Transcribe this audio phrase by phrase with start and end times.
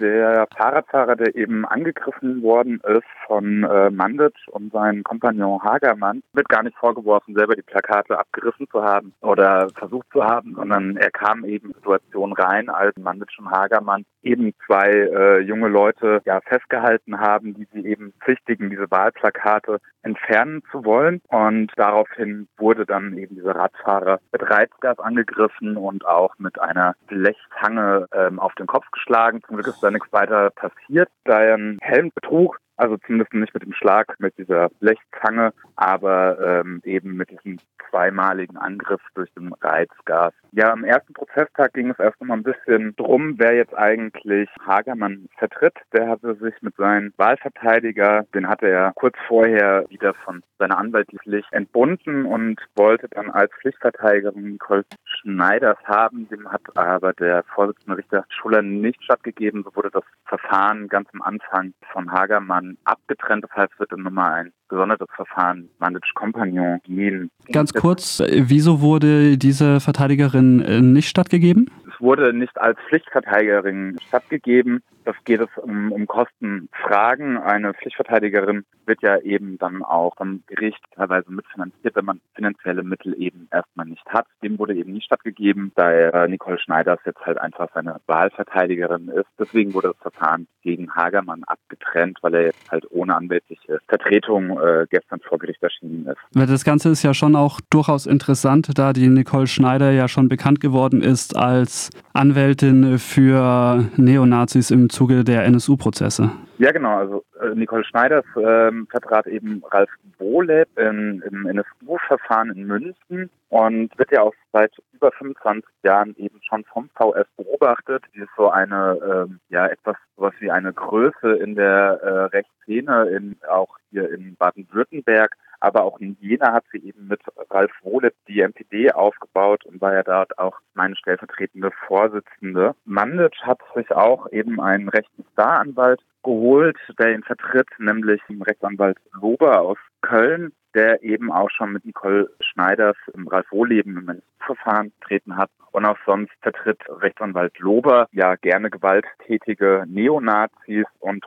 [0.00, 6.48] Der Fahrradfahrer, der eben angegriffen worden ist von äh, Mandic und seinem Kompagnon Hagermann, wird
[6.48, 11.10] gar nicht vorgeworfen, selber die Plakate abgerissen zu haben oder versucht zu haben, sondern er
[11.10, 16.40] kam eben in Situation rein, als Mandic und Hagermann eben zwei äh, junge Leute ja
[16.40, 21.22] festgehalten haben, die sie eben pflichtigen, diese Wahlplakate entfernen zu wollen.
[21.28, 28.06] Und daraufhin wurde dann eben dieser Radfahrer mit Reizgas angegriffen und auch mit einer Blechzange
[28.12, 29.42] ähm, auf den Kopf geschlagen.
[29.46, 31.08] Zum Glück ist da nichts weiter passiert.
[31.24, 36.38] Da er einen Helm betrug, also zumindest nicht mit dem Schlag, mit dieser Blechzange, aber
[36.40, 37.58] ähm, eben mit diesem
[37.90, 40.34] zweimaligen Angriff durch den Reizgas.
[40.58, 45.28] Ja, am ersten Prozesstag ging es erst mal ein bisschen drum, wer jetzt eigentlich Hagermann
[45.36, 45.74] vertritt.
[45.92, 51.44] Der hatte sich mit seinem Wahlverteidiger, den hatte er kurz vorher wieder von seiner anwaltlich
[51.50, 56.26] entbunden und wollte dann als Pflichtverteidigerin Nicole Schneiders haben.
[56.30, 59.62] Dem hat aber der Vorsitzende Richter Schuller nicht stattgegeben.
[59.62, 63.44] So wurde das Verfahren ganz am Anfang von Hagermann abgetrennt.
[63.44, 67.30] Das heißt, wird dann nochmal ein gesondertes Verfahren Mandage Compagnon gehen.
[67.52, 71.70] Ganz kurz, wieso wurde diese Verteidigerin äh, nicht stattgegeben?
[71.88, 74.82] Es wurde nicht als Pflichtverteidigerin stattgegeben.
[75.06, 77.38] Das geht es um, um Kostenfragen.
[77.38, 83.14] Eine Pflichtverteidigerin wird ja eben dann auch vom Gericht teilweise mitfinanziert, wenn man finanzielle Mittel
[83.16, 84.26] eben erstmal nicht hat.
[84.42, 89.28] Dem wurde eben nicht stattgegeben, da Nicole Schneiders jetzt halt einfach seine Wahlverteidigerin ist.
[89.38, 94.86] Deswegen wurde das Verfahren gegen Hagermann abgetrennt, weil er jetzt halt ohne anwältliche Vertretung äh,
[94.90, 96.18] gestern vor Gericht erschienen ist.
[96.32, 100.60] Das Ganze ist ja schon auch durchaus interessant, da die Nicole Schneider ja schon bekannt
[100.60, 106.30] geworden ist als Anwältin für Neonazis im Zuge der NSU-Prozesse.
[106.56, 106.96] Ja, genau.
[106.96, 113.98] Also äh, Nicole Schneiders ähm, vertrat eben Ralf Bohleb im, im NSU-Verfahren in München und
[113.98, 118.04] wird ja auch seit über 25 Jahren eben schon vom VS beobachtet.
[118.14, 123.04] Die ist so eine, ähm, ja, etwas sowas wie eine Größe in der äh, Rechtsszene,
[123.10, 125.36] in, auch hier in Baden-Württemberg.
[125.66, 129.94] Aber auch in Jena hat sie eben mit Ralf Wohleb die MPD aufgebaut und war
[129.94, 132.76] ja dort auch meine stellvertretende Vorsitzende.
[132.84, 139.60] Mandic hat sich auch eben einen rechten Staranwalt geholt, der ihn vertritt, nämlich Rechtsanwalt Lober
[139.60, 145.36] aus Köln, der eben auch schon mit Nicole Schneiders im Ralf Wohleben im Verfahren getreten
[145.36, 145.50] hat.
[145.72, 151.26] Und auch sonst vertritt Rechtsanwalt Lober ja gerne gewalttätige Neonazis und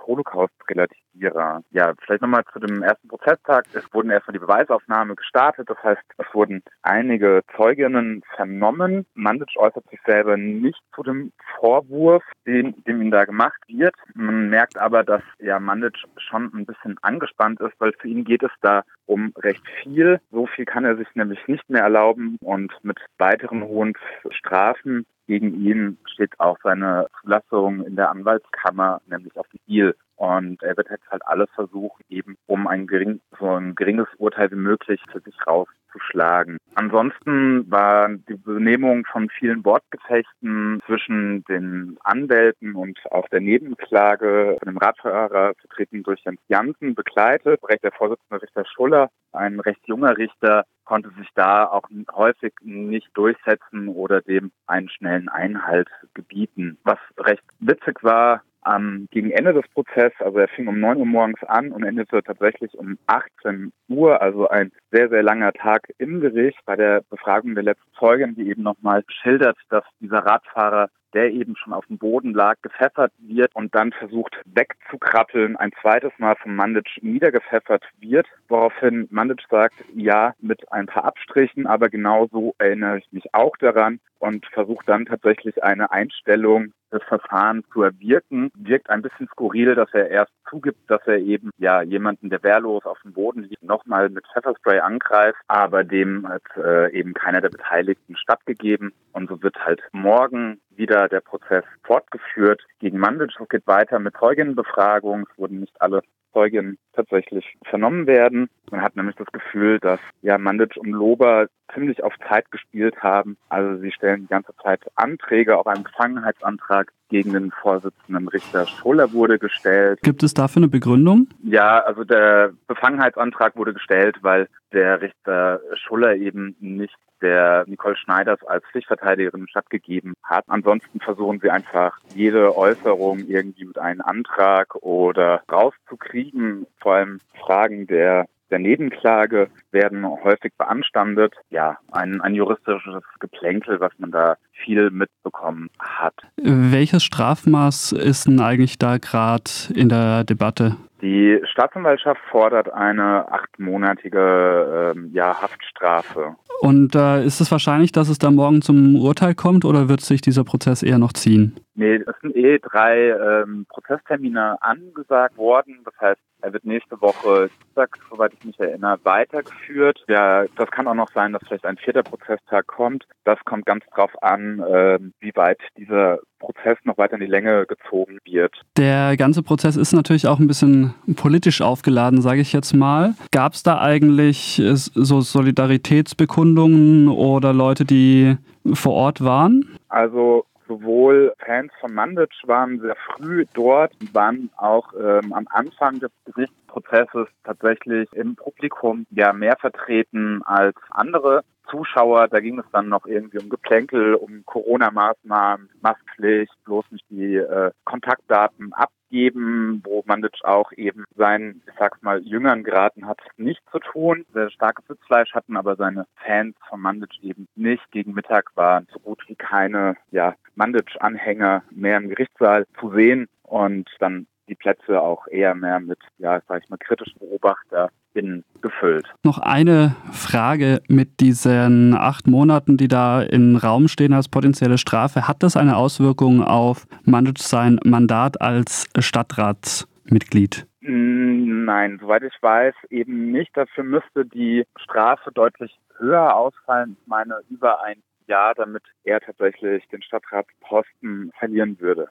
[1.19, 1.63] Holocaust-Relativierer.
[1.71, 3.65] Ja, vielleicht nochmal zu dem ersten Prozesstag.
[3.73, 5.69] Es wurden erstmal die Beweisaufnahme gestartet.
[5.69, 9.05] Das heißt, es wurden einige Zeuginnen vernommen.
[9.13, 13.95] Mandic äußert sich selber nicht zu dem Vorwurf, dem, dem ihm da gemacht wird.
[14.13, 18.43] Man merkt aber, dass ja Mandic schon ein bisschen angespannt ist, weil für ihn geht
[18.43, 20.19] es da um recht viel.
[20.31, 23.93] So viel kann er sich nämlich nicht mehr erlauben und mit weiteren hohen
[24.29, 29.95] Strafen gegen ihn steht auch seine Zulassung in der Anwaltskammer, nämlich auf dem Spiel.
[30.15, 34.51] Und er wird jetzt halt alles versuchen, eben um ein, gering, so ein geringes Urteil
[34.51, 36.57] wie möglich für sich rauszuschlagen.
[36.73, 44.73] Ansonsten war die Benehmung von vielen Wortgefechten zwischen den Anwälten und auch der Nebenklage von
[44.73, 47.61] dem Radfahrer vertreten durch Jens Jansen begleitet.
[47.69, 51.83] Recht der Vorsitzende Richter Schuller, ein recht junger Richter, konnte sich da auch
[52.13, 56.79] häufig nicht durchsetzen oder dem einen schnellen Einhalt gebieten.
[56.83, 61.05] Was recht witzig war, ähm, gegen Ende des Prozesses, also er fing um 9 Uhr
[61.05, 66.19] morgens an und endete tatsächlich um 18 Uhr, also ein sehr, sehr langer Tag im
[66.21, 71.31] Gericht bei der Befragung der letzten Zeugin, die eben nochmal schildert, dass dieser Radfahrer der
[71.31, 76.35] eben schon auf dem Boden lag, gepfeffert wird und dann versucht wegzukrabbeln, ein zweites Mal
[76.35, 82.99] vom Mandic niedergepfeffert wird, woraufhin Mandic sagt, ja, mit ein paar Abstrichen, aber genauso erinnere
[82.99, 88.51] ich mich auch daran und versucht dann tatsächlich eine Einstellung des Verfahrens zu erwirken.
[88.55, 92.85] Wirkt ein bisschen skurril, dass er erst zugibt, dass er eben ja jemanden, der wehrlos
[92.85, 97.49] auf dem Boden liegt, nochmal mit Pfefferspray angreift, aber dem hat äh, eben keiner der
[97.49, 98.93] Beteiligten stattgegeben.
[99.11, 102.65] Und so wird halt morgen wieder der Prozess fortgeführt.
[102.79, 105.27] Gegen Mandic geht weiter mit Zeuginnenbefragung.
[105.31, 106.01] Es wurden nicht alle
[106.33, 108.49] Zeuginnen tatsächlich vernommen werden.
[108.71, 113.37] Man hat nämlich das Gefühl, dass ja Mandic und Lober ziemlich auf Zeit gespielt haben.
[113.49, 119.11] Also sie stellen die ganze Zeit Anträge, auch ein Befangenheitsantrag gegen den Vorsitzenden Richter Scholler
[119.11, 119.99] wurde gestellt.
[120.03, 121.27] Gibt es dafür eine Begründung?
[121.43, 128.41] Ja, also der Befangenheitsantrag wurde gestellt, weil der Richter Schuller eben nicht der Nicole Schneiders
[128.45, 130.45] als Pflichtverteidigerin stattgegeben hat.
[130.47, 136.65] Ansonsten versuchen sie einfach jede Äußerung irgendwie mit einem Antrag oder rauszukriegen.
[136.79, 141.35] Vor allem Fragen der der Nebenklage werden häufig beanstandet.
[141.49, 146.15] Ja, ein, ein juristisches Geplänkel, was man da viel mitbekommen hat.
[146.37, 150.75] Welches Strafmaß ist denn eigentlich da gerade in der Debatte?
[151.01, 156.35] Die Staatsanwaltschaft fordert eine achtmonatige ähm, ja, Haftstrafe.
[156.59, 160.19] Und äh, ist es wahrscheinlich, dass es da morgen zum Urteil kommt oder wird sich
[160.19, 161.55] dieser Prozess eher noch ziehen?
[161.75, 165.79] Nee, es sind eh drei ähm, Prozesstermine angesagt worden.
[165.85, 167.49] Das heißt, er wird nächste Woche
[167.79, 170.03] Dienstag, soweit ich mich erinnere, weitergeführt.
[170.07, 173.05] Ja, das kann auch noch sein, dass vielleicht ein vierter Prozesstag kommt.
[173.23, 177.65] Das kommt ganz drauf an, äh, wie weit dieser Prozess noch weiter in die Länge
[177.65, 178.53] gezogen wird.
[178.77, 183.13] Der ganze Prozess ist natürlich auch ein bisschen politisch aufgeladen, sage ich jetzt mal.
[183.31, 188.37] Gab es da eigentlich so Solidaritätsbekundungen oder Leute, die
[188.73, 189.77] vor Ort waren?
[189.89, 196.11] Also sowohl Fans von Mandic waren sehr früh dort, waren auch ähm, am Anfang des
[196.25, 202.27] Gerichtsprozesses tatsächlich im Publikum ja mehr vertreten als andere Zuschauer.
[202.27, 207.71] Da ging es dann noch irgendwie um Geplänkel, um Corona-Maßnahmen, Masspflicht, bloß nicht die äh,
[207.83, 213.61] Kontaktdaten ab geben, wo Mandic auch eben seinen, ich sag's mal, Jüngern geraten hat, nicht
[213.71, 214.25] zu tun.
[214.33, 217.83] Sehr starkes Sitzfleisch hatten aber seine Fans von Mandic eben nicht.
[217.91, 223.89] Gegen Mittag waren so gut wie keine, ja, Mandic-Anhänger mehr im Gerichtssaal zu sehen und
[223.99, 229.05] dann die Plätze auch eher mehr mit, ja, sag ich mal, kritischen BeobachterInnen gefüllt.
[229.23, 235.27] Noch eine Frage mit diesen acht Monaten, die da im Raum stehen als potenzielle Strafe.
[235.27, 240.65] Hat das eine Auswirkung auf Mandic sein Mandat als Stadtratsmitglied?
[240.81, 243.55] Mm, nein, soweit ich weiß, eben nicht.
[243.55, 246.97] Dafür müsste die Strafe deutlich höher ausfallen.
[247.01, 252.07] Ich meine, über ein Jahr, damit er tatsächlich den Stadtratsposten verlieren würde.